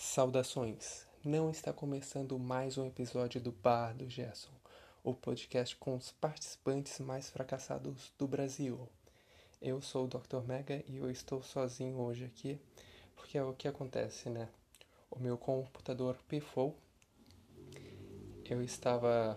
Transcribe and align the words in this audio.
Saudações! 0.00 1.08
Não 1.24 1.50
está 1.50 1.72
começando 1.72 2.38
mais 2.38 2.78
um 2.78 2.86
episódio 2.86 3.40
do 3.40 3.50
Bar 3.50 3.96
do 3.96 4.08
Gerson, 4.08 4.52
o 5.02 5.12
podcast 5.12 5.74
com 5.74 5.96
os 5.96 6.12
participantes 6.12 7.00
mais 7.00 7.28
fracassados 7.28 8.12
do 8.16 8.28
Brasil. 8.28 8.88
Eu 9.60 9.82
sou 9.82 10.04
o 10.04 10.08
Dr. 10.08 10.46
Mega 10.46 10.84
e 10.86 10.98
eu 10.98 11.10
estou 11.10 11.42
sozinho 11.42 11.98
hoje 11.98 12.24
aqui, 12.24 12.60
porque 13.16 13.36
é 13.36 13.42
o 13.42 13.52
que 13.52 13.66
acontece, 13.66 14.30
né? 14.30 14.48
O 15.10 15.18
meu 15.18 15.36
computador 15.36 16.16
pifou. 16.28 16.78
Eu 18.44 18.62
estava 18.62 19.36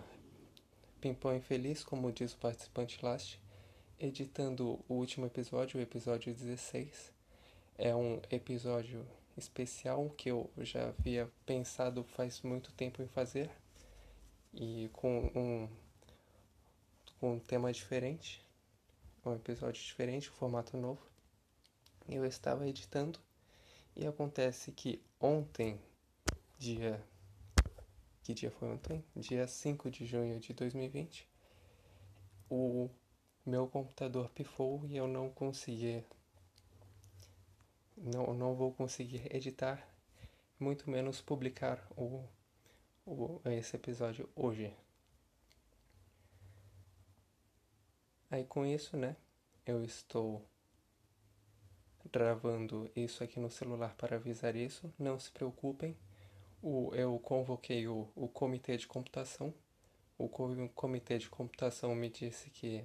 pimpão 1.00 1.34
infeliz, 1.34 1.82
como 1.82 2.12
diz 2.12 2.34
o 2.34 2.38
participante 2.38 3.04
last, 3.04 3.42
editando 3.98 4.78
o 4.88 4.94
último 4.94 5.26
episódio, 5.26 5.80
o 5.80 5.82
episódio 5.82 6.32
16. 6.32 7.12
É 7.76 7.92
um 7.96 8.22
episódio 8.30 9.04
especial 9.36 10.10
que 10.10 10.30
eu 10.30 10.50
já 10.58 10.88
havia 10.88 11.30
pensado 11.46 12.04
faz 12.04 12.42
muito 12.42 12.72
tempo 12.72 13.02
em 13.02 13.08
fazer 13.08 13.50
e 14.52 14.90
com 14.92 15.30
um, 15.34 15.68
com 17.18 17.34
um 17.34 17.38
tema 17.38 17.72
diferente, 17.72 18.44
um 19.24 19.34
episódio 19.34 19.82
diferente, 19.82 20.30
um 20.30 20.34
formato 20.34 20.76
novo. 20.76 21.00
Eu 22.08 22.24
estava 22.24 22.68
editando 22.68 23.18
e 23.96 24.06
acontece 24.06 24.72
que 24.72 25.02
ontem, 25.20 25.80
dia. 26.58 27.02
Que 28.22 28.34
dia 28.34 28.50
foi 28.50 28.68
ontem? 28.68 29.04
Dia 29.16 29.48
5 29.48 29.90
de 29.90 30.06
junho 30.06 30.38
de 30.38 30.52
2020, 30.52 31.28
o 32.48 32.88
meu 33.44 33.66
computador 33.66 34.28
pifou 34.30 34.86
e 34.86 34.96
eu 34.96 35.08
não 35.08 35.28
consegui 35.28 36.04
não, 38.02 38.34
não 38.34 38.54
vou 38.54 38.72
conseguir 38.72 39.34
editar, 39.34 39.86
muito 40.58 40.90
menos 40.90 41.20
publicar 41.20 41.86
o, 41.96 42.24
o, 43.06 43.40
esse 43.46 43.76
episódio 43.76 44.28
hoje. 44.34 44.74
Aí 48.28 48.44
com 48.44 48.66
isso, 48.66 48.96
né, 48.96 49.16
eu 49.64 49.84
estou 49.84 50.44
gravando 52.10 52.90
isso 52.96 53.22
aqui 53.22 53.38
no 53.38 53.50
celular 53.50 53.94
para 53.94 54.16
avisar 54.16 54.56
isso. 54.56 54.92
Não 54.98 55.18
se 55.18 55.30
preocupem, 55.30 55.96
o, 56.60 56.92
eu 56.94 57.16
convoquei 57.20 57.86
o, 57.86 58.08
o 58.16 58.26
comitê 58.26 58.76
de 58.76 58.86
computação. 58.86 59.54
O 60.18 60.28
comitê 60.28 61.18
de 61.18 61.28
computação 61.28 61.94
me 61.94 62.08
disse 62.08 62.48
que 62.50 62.84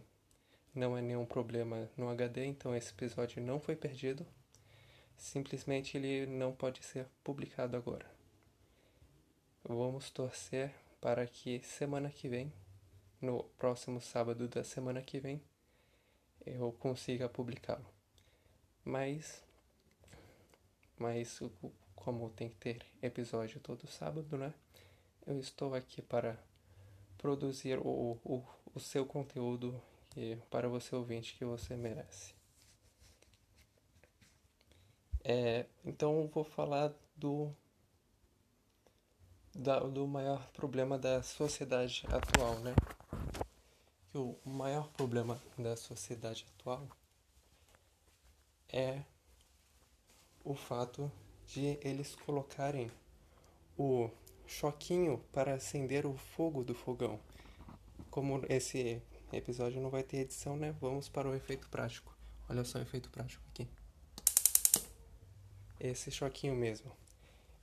não 0.73 0.97
é 0.97 1.02
nenhum 1.02 1.25
problema 1.25 1.89
no 1.95 2.09
HD, 2.09 2.45
então 2.45 2.75
esse 2.75 2.92
episódio 2.92 3.42
não 3.44 3.59
foi 3.59 3.75
perdido 3.75 4.25
simplesmente 5.18 5.98
ele 5.98 6.26
não 6.26 6.54
pode 6.54 6.84
ser 6.84 7.08
publicado 7.23 7.76
agora. 7.76 8.06
Vamos 9.64 10.10
torcer 10.10 10.73
para 11.02 11.26
que 11.28 11.60
semana 11.60 12.10
que 12.10 12.30
vem, 12.30 12.54
no 13.22 13.44
próximo 13.58 14.00
sábado 14.00 14.48
da 14.48 14.64
semana 14.64 15.02
que 15.02 15.20
vem, 15.20 15.42
eu 16.45 16.72
consiga 16.80 17.28
publicá-lo. 17.28 17.86
Mas, 18.86 19.44
mas 20.98 21.42
como 21.95 22.30
tem 22.30 22.50
que 22.50 22.56
ter 22.56 22.86
episódio 23.02 23.60
todo 23.60 23.88
sábado, 23.88 24.38
né? 24.38 24.54
Eu 25.26 25.38
estou 25.40 25.73
aqui 25.73 26.02
para 26.02 26.40
produzir 27.18 27.78
o, 27.80 28.18
o, 28.23 28.45
o 28.73 28.80
seu 28.80 29.06
conteúdo 29.06 29.82
para 30.50 30.70
você 30.70 30.95
ouvinte 30.95 31.36
que 31.36 31.44
você 31.44 31.76
merece. 31.76 32.36
É, 35.30 35.66
então 35.83 36.25
vou 36.33 36.45
falar 36.45 36.94
do, 37.17 37.53
da, 39.53 39.78
do 39.81 40.08
maior 40.08 40.42
problema 40.53 40.97
da 40.97 41.22
sociedade 41.22 42.06
atual, 42.09 42.58
né? 42.59 42.73
Que 44.09 44.17
o 44.17 44.38
maior 44.45 44.88
problema 44.93 45.38
da 45.58 45.76
sociedade 45.76 46.45
atual 46.54 46.88
é 48.70 49.02
o 50.45 50.55
fato 50.55 51.11
de 51.45 51.77
eles 51.82 52.15
colocarem 52.15 52.89
o 53.77 54.09
choquinho 54.45 55.17
para 55.33 55.55
acender 55.55 56.05
o 56.05 56.15
fogo 56.15 56.64
do 56.64 56.73
fogão. 56.73 57.20
Como 58.09 58.45
esse 58.48 59.02
episódio 59.33 59.82
não 59.82 59.89
vai 59.89 60.04
ter 60.04 60.20
edição, 60.20 60.55
né? 60.55 60.73
Vamos 60.80 61.09
para 61.09 61.27
o 61.27 61.36
efeito 61.36 61.67
prático. 61.67 62.15
Olha 62.48 62.64
só 62.64 62.80
o 62.80 62.82
efeito 62.82 63.09
prático 63.09 63.44
aqui 63.49 63.67
esse 65.80 66.11
choquinho 66.11 66.55
mesmo. 66.55 66.92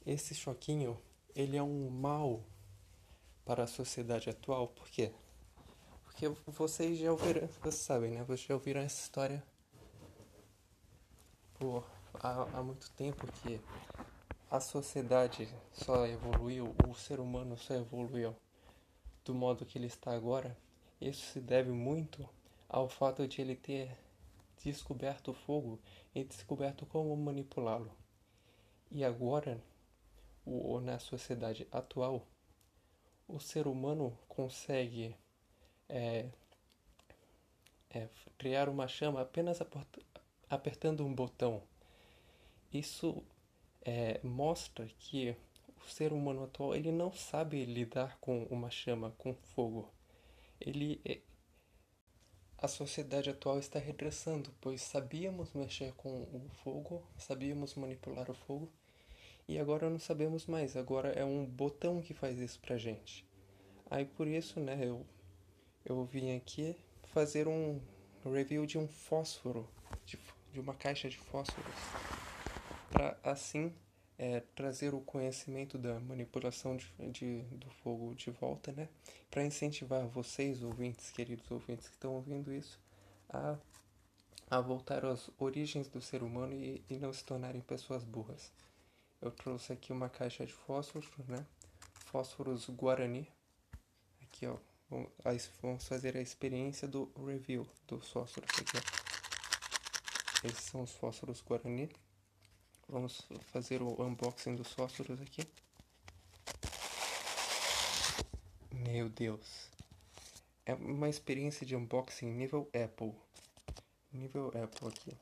Esse 0.06 0.34
choquinho, 0.34 1.00
ele 1.34 1.56
é 1.56 1.62
um 1.62 1.90
mal 1.90 2.44
para 3.44 3.64
a 3.64 3.66
sociedade 3.66 4.30
atual, 4.30 4.68
por 4.68 4.88
quê? 4.88 5.12
Porque 6.04 6.28
vocês 6.46 6.98
já 6.98 7.10
ouviram, 7.10 7.48
vocês 7.60 7.74
sabem, 7.74 8.12
né? 8.12 8.24
Vocês 8.24 8.46
já 8.46 8.54
ouviram 8.54 8.80
essa 8.80 9.02
história 9.02 9.42
por 11.54 11.84
há, 12.14 12.58
há 12.58 12.62
muito 12.62 12.90
tempo 12.92 13.26
que 13.26 13.60
a 14.50 14.60
sociedade 14.60 15.48
só 15.72 16.06
evoluiu, 16.06 16.74
o 16.88 16.94
ser 16.94 17.18
humano 17.18 17.56
só 17.56 17.74
evoluiu 17.74 18.36
do 19.24 19.34
modo 19.34 19.66
que 19.66 19.78
ele 19.78 19.86
está 19.86 20.12
agora. 20.12 20.56
Isso 21.00 21.32
se 21.32 21.40
deve 21.40 21.72
muito 21.72 22.28
ao 22.68 22.88
fato 22.88 23.26
de 23.26 23.40
ele 23.40 23.56
ter 23.56 23.90
descoberto 24.62 25.32
o 25.32 25.34
fogo 25.34 25.78
e 26.14 26.22
descoberto 26.22 26.86
como 26.86 27.16
manipulá-lo. 27.16 27.90
E 28.90 29.04
agora, 29.04 29.60
o, 30.44 30.80
na 30.80 30.98
sociedade 30.98 31.66
atual, 31.70 32.26
o 33.26 33.40
ser 33.40 33.66
humano 33.66 34.16
consegue 34.28 35.16
é, 35.88 36.28
é, 37.90 38.08
criar 38.36 38.68
uma 38.68 38.86
chama 38.86 39.20
apenas 39.20 39.58
apertando 40.48 41.04
um 41.04 41.14
botão. 41.14 41.62
Isso 42.72 43.22
é, 43.82 44.20
mostra 44.22 44.86
que 44.98 45.36
o 45.76 45.88
ser 45.88 46.12
humano 46.12 46.44
atual 46.44 46.74
ele 46.74 46.90
não 46.90 47.12
sabe 47.12 47.64
lidar 47.64 48.18
com 48.18 48.44
uma 48.44 48.70
chama, 48.70 49.12
com 49.18 49.34
fogo. 49.34 49.88
Ele 50.60 51.00
é, 51.04 51.20
a 52.64 52.68
sociedade 52.68 53.28
atual 53.28 53.58
está 53.58 53.78
regressando, 53.78 54.50
pois 54.58 54.80
sabíamos 54.80 55.52
mexer 55.52 55.92
com 55.98 56.22
o 56.22 56.48
fogo, 56.62 57.02
sabíamos 57.18 57.74
manipular 57.74 58.30
o 58.30 58.34
fogo, 58.34 58.72
e 59.46 59.58
agora 59.58 59.90
não 59.90 59.98
sabemos 59.98 60.46
mais. 60.46 60.74
Agora 60.74 61.10
é 61.10 61.22
um 61.22 61.44
botão 61.44 62.00
que 62.00 62.14
faz 62.14 62.38
isso 62.38 62.58
pra 62.60 62.78
gente. 62.78 63.22
Aí 63.90 64.06
por 64.06 64.26
isso, 64.26 64.60
né, 64.60 64.78
eu, 64.80 65.04
eu 65.84 66.04
vim 66.06 66.34
aqui 66.34 66.74
fazer 67.12 67.46
um 67.46 67.78
review 68.24 68.64
de 68.64 68.78
um 68.78 68.88
fósforo, 68.88 69.68
de, 70.06 70.18
de 70.50 70.58
uma 70.58 70.72
caixa 70.72 71.06
de 71.06 71.18
fósforos, 71.18 71.74
para 72.90 73.18
assim 73.22 73.74
é, 74.18 74.40
trazer 74.54 74.94
o 74.94 75.00
conhecimento 75.00 75.76
da 75.76 75.98
manipulação 76.00 76.76
de, 76.76 76.86
de, 77.10 77.42
do 77.42 77.70
fogo 77.82 78.14
de 78.14 78.30
volta, 78.30 78.72
né? 78.72 78.88
Para 79.30 79.44
incentivar 79.44 80.06
vocês, 80.06 80.62
ouvintes, 80.62 81.10
queridos 81.10 81.50
ouvintes 81.50 81.88
que 81.88 81.94
estão 81.94 82.14
ouvindo 82.14 82.52
isso, 82.52 82.80
a, 83.28 83.56
a 84.50 84.60
voltar 84.60 85.04
às 85.04 85.30
origens 85.38 85.88
do 85.88 86.00
ser 86.00 86.22
humano 86.22 86.54
e, 86.54 86.82
e 86.88 86.96
não 86.96 87.12
se 87.12 87.24
tornarem 87.24 87.60
pessoas 87.60 88.04
burras 88.04 88.52
eu 89.24 89.30
trouxe 89.30 89.72
aqui 89.72 89.90
uma 89.90 90.10
caixa 90.10 90.44
de 90.44 90.52
fósforos, 90.52 91.08
né? 91.26 91.46
Fósforos 92.06 92.68
Guarani. 92.68 93.26
Aqui, 94.22 94.46
ó. 94.46 94.58
Vamos 95.62 95.88
fazer 95.88 96.14
a 96.14 96.20
experiência 96.20 96.86
do 96.86 97.10
review 97.26 97.66
dos 97.86 98.10
fósforos 98.10 98.50
aqui, 98.50 98.76
ó. 98.76 100.46
Esses 100.46 100.64
são 100.64 100.82
os 100.82 100.92
fósforos 100.92 101.40
Guarani. 101.40 101.90
Vamos 102.88 103.26
fazer 103.52 103.82
o 103.82 104.00
unboxing 104.02 104.54
dos 104.54 104.72
fósforos 104.72 105.20
aqui. 105.20 105.42
Meu 108.72 109.08
Deus. 109.08 109.70
É 110.66 110.74
uma 110.74 111.08
experiência 111.08 111.66
de 111.66 111.76
unboxing 111.76 112.32
nível 112.32 112.68
Apple. 112.74 113.12
Nível 114.12 114.48
Apple 114.48 114.88
aqui. 114.88 115.12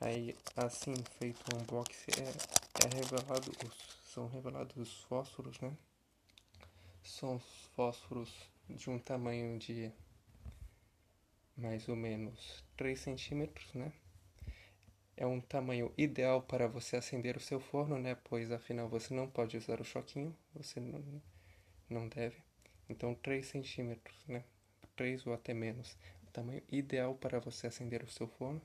Aí, 0.00 0.36
assim 0.56 0.94
feito 1.18 1.40
o 1.52 1.58
unboxing, 1.58 2.12
é 2.20 2.64
é 2.82 2.96
revelado 2.96 3.50
os, 3.64 4.00
são 4.12 4.26
revelados 4.28 4.76
os 4.76 5.00
fósforos, 5.04 5.58
né? 5.60 5.72
São 7.02 7.38
fósforos 7.74 8.30
de 8.68 8.90
um 8.90 8.98
tamanho 8.98 9.58
de 9.58 9.92
mais 11.56 11.88
ou 11.88 11.96
menos 11.96 12.64
3 12.76 12.98
centímetros, 12.98 13.72
né? 13.72 13.92
É 15.16 15.26
um 15.26 15.40
tamanho 15.40 15.92
ideal 15.96 16.42
para 16.42 16.66
você 16.66 16.96
acender 16.96 17.36
o 17.36 17.40
seu 17.40 17.60
forno, 17.60 17.98
né? 17.98 18.16
Pois 18.24 18.50
afinal 18.50 18.88
você 18.88 19.14
não 19.14 19.28
pode 19.28 19.56
usar 19.56 19.80
o 19.80 19.84
choquinho, 19.84 20.36
você 20.54 20.80
não, 20.80 21.22
não 21.88 22.08
deve. 22.08 22.36
Então 22.88 23.14
3 23.14 23.46
centímetros, 23.46 24.16
né? 24.26 24.44
3 24.96 25.26
ou 25.26 25.34
até 25.34 25.54
menos. 25.54 25.96
O 26.26 26.30
tamanho 26.32 26.62
ideal 26.70 27.14
para 27.14 27.38
você 27.38 27.68
acender 27.68 28.02
o 28.02 28.08
seu 28.08 28.26
forno. 28.26 28.60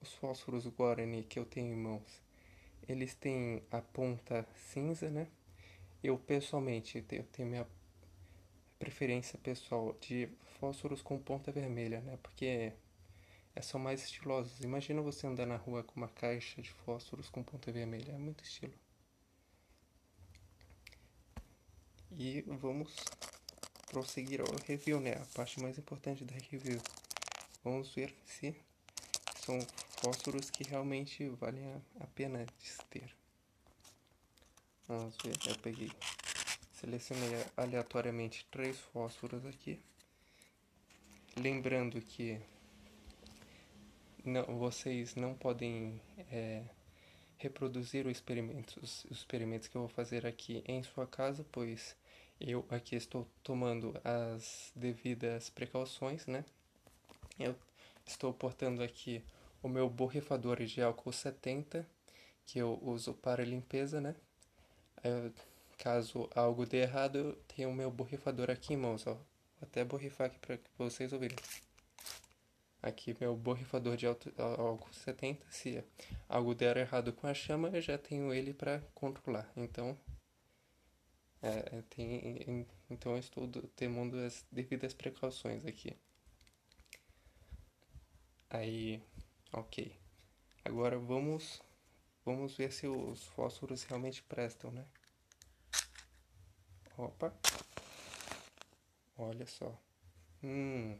Os 0.00 0.14
fósforos 0.14 0.66
Guarani 0.66 1.24
que 1.24 1.38
eu 1.38 1.44
tenho 1.44 1.72
em 1.72 1.76
mãos 1.76 2.28
eles 2.88 3.14
têm 3.14 3.62
a 3.70 3.82
ponta 3.82 4.46
cinza, 4.54 5.10
né? 5.10 5.28
Eu 6.02 6.18
pessoalmente 6.18 7.04
eu 7.10 7.24
tenho 7.24 7.48
minha 7.48 7.66
preferência 8.78 9.38
pessoal 9.38 9.94
de 10.00 10.28
fósforos 10.58 11.02
com 11.02 11.18
ponta 11.18 11.52
vermelha, 11.52 12.00
né? 12.00 12.18
Porque 12.22 12.72
são 13.62 13.80
mais 13.80 14.02
estilosos. 14.02 14.60
Imagina 14.60 15.02
você 15.02 15.26
andar 15.26 15.46
na 15.46 15.56
rua 15.56 15.82
com 15.82 15.96
uma 15.96 16.08
caixa 16.08 16.60
de 16.60 16.70
fósforos 16.70 17.28
com 17.28 17.42
ponta 17.42 17.72
vermelha, 17.72 18.12
é 18.12 18.18
muito 18.18 18.44
estilo. 18.44 18.74
E 22.10 22.42
vamos 22.42 22.94
prosseguir 23.86 24.40
ao 24.40 24.54
review, 24.66 25.00
né? 25.00 25.14
A 25.14 25.26
parte 25.34 25.60
mais 25.60 25.78
importante 25.78 26.24
da 26.24 26.34
review. 26.34 26.80
Vamos 27.62 27.94
ver 27.94 28.14
se 28.24 28.54
são 29.44 29.58
fósforos 30.00 30.50
que 30.50 30.64
realmente 30.64 31.28
valem 31.30 31.82
a 32.00 32.06
pena 32.08 32.44
de 32.44 32.72
ter. 32.90 33.14
Vamos 34.86 35.16
ver, 35.22 35.36
eu 35.46 35.58
peguei, 35.58 35.92
selecionei 36.72 37.44
aleatoriamente 37.56 38.46
três 38.50 38.78
fósforos 38.78 39.44
aqui. 39.44 39.80
Lembrando 41.36 42.00
que 42.00 42.40
não, 44.28 44.44
vocês 44.58 45.14
não 45.14 45.34
podem 45.34 46.00
é, 46.30 46.62
reproduzir 47.38 48.06
os 48.06 48.12
experimentos, 48.12 48.76
os 48.76 49.10
experimentos 49.10 49.68
que 49.68 49.76
eu 49.76 49.82
vou 49.82 49.88
fazer 49.88 50.26
aqui 50.26 50.62
em 50.66 50.82
sua 50.82 51.06
casa, 51.06 51.44
pois 51.50 51.96
eu 52.40 52.64
aqui 52.70 52.96
estou 52.96 53.26
tomando 53.42 53.98
as 54.04 54.70
devidas 54.74 55.50
precauções, 55.50 56.26
né? 56.26 56.44
Eu 57.38 57.54
estou 58.06 58.32
portando 58.32 58.82
aqui 58.82 59.22
o 59.62 59.68
meu 59.68 59.88
borrifador 59.88 60.62
de 60.64 60.82
álcool 60.82 61.12
70, 61.12 61.86
que 62.46 62.58
eu 62.58 62.78
uso 62.82 63.14
para 63.14 63.44
limpeza, 63.44 64.00
né? 64.00 64.14
Eu, 65.02 65.32
caso 65.78 66.28
algo 66.34 66.66
dê 66.66 66.78
errado, 66.78 67.18
eu 67.18 67.32
tenho 67.56 67.70
o 67.70 67.74
meu 67.74 67.90
borrifador 67.90 68.50
aqui 68.50 68.74
em 68.74 68.76
mãos, 68.76 69.06
ó. 69.06 69.14
Vou 69.14 69.24
até 69.62 69.84
borrifar 69.84 70.28
aqui 70.28 70.38
para 70.38 70.58
vocês 70.78 71.12
ouvirem. 71.12 71.36
Aqui 72.80 73.16
meu 73.18 73.36
borrifador 73.36 73.96
de 73.96 74.06
álcool 74.06 74.92
70, 74.92 75.44
se 75.50 75.84
algo 76.28 76.54
der 76.54 76.76
errado 76.76 77.12
com 77.12 77.26
a 77.26 77.34
chama, 77.34 77.68
eu 77.70 77.80
já 77.80 77.98
tenho 77.98 78.32
ele 78.32 78.54
para 78.54 78.80
controlar. 78.94 79.50
Então, 79.56 79.98
é, 81.42 81.82
tem, 81.90 82.66
então 82.88 83.12
eu 83.12 83.18
estou 83.18 83.48
tomando 83.76 84.16
as 84.18 84.44
devidas 84.50 84.94
precauções 84.94 85.64
aqui. 85.66 85.96
Aí, 88.50 89.02
ok. 89.52 89.94
Agora 90.64 90.98
vamos, 90.98 91.60
vamos 92.24 92.56
ver 92.56 92.72
se 92.72 92.86
os 92.86 93.24
fósforos 93.24 93.82
realmente 93.84 94.22
prestam, 94.22 94.70
né? 94.70 94.86
Opa. 96.96 97.32
Olha 99.16 99.46
só. 99.46 99.76
Hum, 100.42 100.98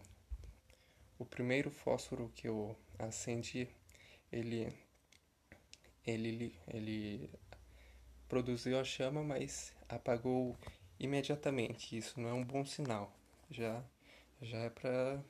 o 1.18 1.24
primeiro 1.24 1.70
fósforo 1.70 2.30
que 2.34 2.48
eu 2.48 2.76
acendi, 2.98 3.68
ele, 4.30 4.72
ele, 6.06 6.54
ele 6.68 7.30
produziu 8.28 8.78
a 8.78 8.84
chama, 8.84 9.22
mas 9.22 9.74
apagou 9.88 10.56
imediatamente. 10.98 11.96
Isso 11.96 12.20
não 12.20 12.28
é 12.28 12.32
um 12.32 12.44
bom 12.44 12.64
sinal. 12.64 13.12
Já, 13.50 13.82
já 14.40 14.58
é 14.58 14.70
para 14.70 15.22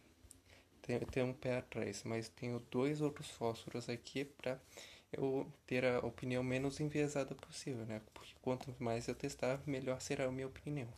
ter, 0.83 1.05
ter 1.07 1.23
um 1.23 1.33
pé 1.33 1.59
atrás. 1.59 2.03
Mas 2.05 2.29
tenho 2.29 2.61
dois 2.71 3.01
outros 3.01 3.31
fósforos 3.31 3.89
aqui 3.89 4.25
para 4.25 4.61
eu 5.13 5.51
ter 5.67 5.85
a 5.85 6.01
opinião 6.01 6.43
menos 6.43 6.81
enviesada 6.81 7.35
possível, 7.35 7.87
né? 7.87 8.03
Porque 8.13 8.35
quanto 8.43 8.75
mais 8.79 9.09
eu 9.09 9.15
testar, 9.15 9.61
melhor 9.67 10.01
será 10.01 10.27
a 10.27 10.33
minha 10.33 10.47
opinião. 10.47 10.89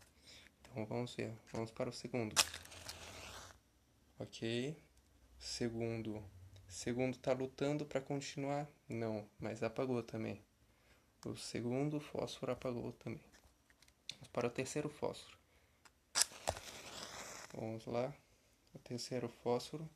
Então 0.63 0.85
vamos 0.87 1.15
ver. 1.15 1.33
Vamos 1.53 1.71
para 1.71 1.91
o 1.91 1.93
segundo. 1.93 2.35
Ok. 4.21 4.77
Segundo. 5.39 6.23
Segundo 6.69 7.17
tá 7.17 7.33
lutando 7.33 7.87
para 7.87 8.03
continuar? 8.03 8.69
Não, 8.87 9.27
mas 9.39 9.63
apagou 9.63 10.03
também. 10.03 10.39
O 11.25 11.35
segundo 11.37 11.99
fósforo 11.99 12.53
apagou 12.53 12.93
também. 12.93 13.25
Vamos 14.13 14.29
para 14.29 14.47
o 14.47 14.51
terceiro 14.51 14.91
fósforo. 14.91 15.39
Vamos 17.55 17.87
lá. 17.87 18.15
O 18.75 18.79
terceiro 18.81 19.27
fósforo. 19.43 19.89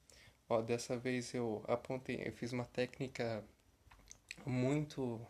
Ó, 0.49 0.63
dessa 0.63 0.97
vez 0.97 1.35
eu 1.35 1.63
apontei, 1.69 2.23
eu 2.25 2.33
fiz 2.33 2.51
uma 2.53 2.65
técnica 2.65 3.45
muito 4.47 5.21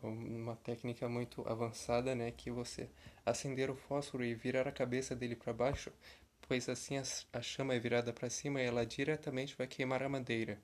uma 0.00 0.54
técnica 0.54 1.08
muito 1.08 1.42
avançada, 1.48 2.14
né, 2.14 2.30
que 2.30 2.48
você 2.52 2.88
acender 3.26 3.68
o 3.68 3.74
fósforo 3.74 4.24
e 4.24 4.34
virar 4.34 4.68
a 4.68 4.72
cabeça 4.72 5.16
dele 5.16 5.34
para 5.34 5.52
baixo 5.52 5.92
pois 6.48 6.68
assim 6.68 6.96
a, 6.98 7.02
a 7.32 7.42
chama 7.42 7.74
é 7.74 7.78
virada 7.78 8.12
para 8.12 8.30
cima 8.30 8.60
e 8.60 8.64
ela 8.64 8.86
diretamente 8.86 9.54
vai 9.56 9.66
queimar 9.66 10.02
a 10.02 10.08
madeira. 10.08 10.60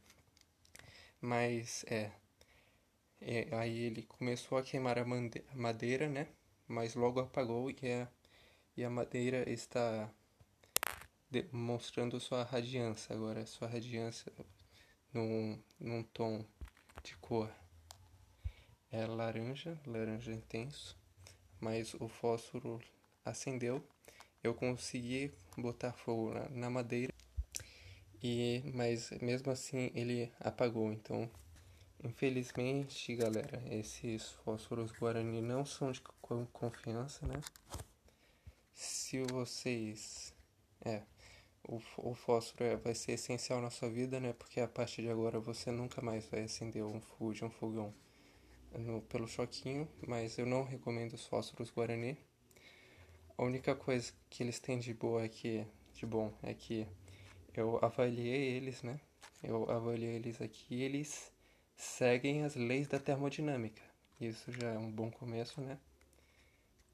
Mas 1.20 1.84
é, 1.88 2.10
é, 3.20 3.54
aí 3.56 3.78
ele 3.84 4.02
começou 4.02 4.58
a 4.58 4.62
queimar 4.62 4.98
a 4.98 5.04
madeira, 5.54 6.08
né? 6.08 6.28
Mas 6.66 6.94
logo 6.94 7.20
apagou 7.20 7.70
e 7.70 7.92
a, 7.92 8.08
e 8.76 8.84
a 8.84 8.90
madeira 8.90 9.48
está 9.50 10.10
demonstrando 11.30 12.18
sua 12.18 12.44
radiância 12.44 13.14
agora, 13.14 13.44
sua 13.46 13.68
radiância 13.68 14.32
num, 15.12 15.62
num 15.78 16.02
tom 16.02 16.44
de 17.02 17.16
cor 17.18 17.50
é 18.90 19.04
laranja, 19.06 19.78
laranja 19.86 20.32
intenso, 20.32 20.96
mas 21.60 21.94
o 21.94 22.08
fósforo 22.08 22.80
acendeu 23.24 23.84
eu 24.44 24.54
consegui 24.54 25.32
botar 25.56 25.92
fogo 25.92 26.34
na, 26.34 26.48
na 26.50 26.70
madeira 26.70 27.12
e 28.22 28.62
mas 28.74 29.10
mesmo 29.22 29.50
assim 29.50 29.90
ele 29.94 30.30
apagou. 30.38 30.92
Então 30.92 31.28
infelizmente 32.02 33.16
galera 33.16 33.62
esses 33.70 34.30
fósforos 34.44 34.92
guarani 34.92 35.40
não 35.40 35.64
são 35.64 35.90
de 35.90 36.02
confiança 36.52 37.26
né? 37.26 37.40
Se 38.74 39.22
vocês 39.22 40.34
é 40.84 41.02
o, 41.66 41.80
o 41.96 42.14
fósforo 42.14 42.64
é, 42.64 42.76
vai 42.76 42.94
ser 42.94 43.12
essencial 43.12 43.62
na 43.62 43.70
sua 43.70 43.88
vida 43.88 44.20
né? 44.20 44.34
Porque 44.34 44.60
a 44.60 44.68
partir 44.68 45.02
de 45.02 45.08
agora 45.08 45.40
você 45.40 45.70
nunca 45.70 46.02
mais 46.02 46.26
vai 46.26 46.42
acender 46.42 46.84
um 46.84 47.00
fogo 47.00 47.32
um 47.42 47.50
fogão 47.50 47.94
no, 48.78 49.00
pelo 49.02 49.26
choquinho 49.26 49.88
mas 50.06 50.36
eu 50.36 50.44
não 50.44 50.64
recomendo 50.64 51.14
os 51.14 51.26
fósforos 51.26 51.70
guarani 51.70 52.18
a 53.36 53.42
única 53.42 53.74
coisa 53.74 54.12
que 54.30 54.42
eles 54.42 54.58
têm 54.58 54.78
de 54.78 54.94
boa 54.94 55.24
aqui, 55.24 55.66
de 55.94 56.06
bom, 56.06 56.32
é 56.42 56.54
que 56.54 56.86
eu 57.54 57.78
avaliei 57.82 58.56
eles, 58.56 58.82
né? 58.82 59.00
Eu 59.42 59.70
avaliei 59.70 60.16
eles 60.16 60.40
aqui 60.40 60.82
eles 60.82 61.32
seguem 61.76 62.44
as 62.44 62.54
leis 62.54 62.88
da 62.88 62.98
termodinâmica. 62.98 63.82
Isso 64.20 64.52
já 64.52 64.70
é 64.70 64.78
um 64.78 64.90
bom 64.90 65.10
começo, 65.10 65.60
né? 65.60 65.78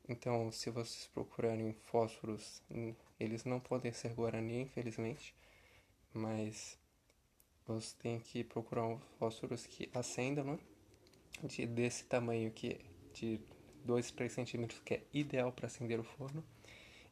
Então, 0.09 0.51
se 0.51 0.71
vocês 0.71 1.07
procurarem 1.15 1.73
fósforos, 1.73 2.63
eles 3.19 3.45
não 3.45 3.61
podem 3.61 3.93
ser 3.93 4.13
Guarani, 4.13 4.63
infelizmente, 4.63 5.35
mas 6.13 6.77
você 7.67 7.95
tem 8.03 8.19
que 8.19 8.43
procurar 8.43 8.87
um 8.87 8.99
fósforos 9.19 9.67
que 9.67 9.89
acendam, 9.95 10.45
né? 10.45 10.59
De, 11.45 11.67
desse 11.67 12.05
tamanho 12.05 12.51
que 12.51 12.81
de 13.13 13.41
2, 13.85 14.11
3 14.11 14.33
centímetros, 14.33 14.81
que 14.81 14.95
é 14.95 15.03
ideal 15.13 15.53
para 15.53 15.67
acender 15.67 15.99
o 15.99 16.05
forno, 16.05 16.45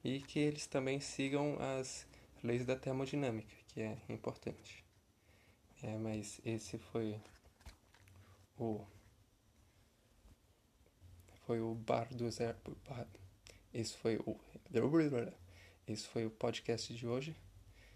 e 0.05 0.21
que 0.21 0.39
eles 0.39 0.67
também 0.67 1.01
sigam 1.01 1.57
as 1.61 2.07
leis 2.43 2.65
da 2.65 2.77
termodinâmica, 2.77 3.55
que 3.69 3.81
é 3.81 3.99
importante. 4.09 4.85
É, 5.83 5.97
mas 5.97 6.41
esse 6.45 6.79
foi 6.79 7.21
o 8.59 8.85
foi 11.47 11.61
o 11.61 11.75
bar 11.75 12.15
do 12.15 12.31
Zé 12.31 12.55
esse 13.73 13.97
foi 13.97 14.17
o 14.17 14.39
esse 15.87 16.07
foi 16.09 16.27
o 16.27 16.31
podcast 16.31 16.93
de 16.93 17.07
hoje. 17.07 17.35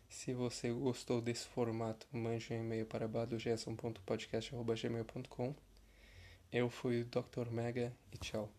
Se 0.08 0.32
você 0.32 0.72
gostou 0.72 1.20
desse 1.20 1.46
formato, 1.48 2.06
mande 2.10 2.50
um 2.52 2.56
e-mail 2.56 2.86
para 2.86 3.06
badogerson.podcast.gmail.com. 3.06 5.54
Eu 6.50 6.70
fui 6.70 7.02
o 7.02 7.04
Dr. 7.04 7.50
Mega 7.50 7.94
e 8.12 8.18
tchau. 8.18 8.50